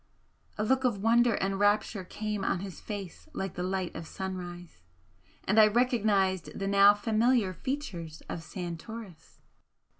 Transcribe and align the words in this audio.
A 0.57 0.63
look 0.63 0.83
of 0.83 0.97
wonder 1.03 1.35
and 1.35 1.59
rapture 1.59 2.03
came 2.03 2.43
on 2.43 2.61
his 2.61 2.79
face 2.81 3.29
like 3.33 3.53
the 3.53 3.61
light 3.61 3.93
of 3.95 4.07
sunrise, 4.07 4.81
and 5.43 5.59
I 5.59 5.67
RECOGNISED 5.67 6.57
THE 6.57 6.67
NOW 6.67 6.95
FAMILIAR 6.95 7.53
FEATURES 7.53 8.23
OF 8.27 8.41
SANTORIS! 8.41 9.41